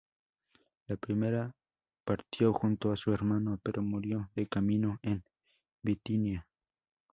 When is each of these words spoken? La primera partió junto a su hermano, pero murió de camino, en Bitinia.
La 0.87 0.95
primera 0.97 1.51
partió 2.03 2.53
junto 2.53 2.91
a 2.91 2.95
su 2.95 3.13
hermano, 3.13 3.59
pero 3.61 3.83
murió 3.83 4.31
de 4.35 4.47
camino, 4.47 4.97
en 5.03 5.23
Bitinia. 5.83 6.47